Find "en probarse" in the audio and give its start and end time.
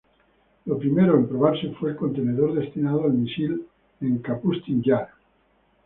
1.15-1.75